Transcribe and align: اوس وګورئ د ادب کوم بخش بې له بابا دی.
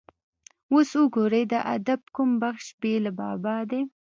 اوس 0.71 0.89
وګورئ 1.01 1.43
د 1.51 1.53
ادب 1.75 2.01
کوم 2.15 2.29
بخش 2.41 2.65
بې 2.79 2.93
له 3.05 3.11
بابا 3.19 3.57
دی. 3.69 3.81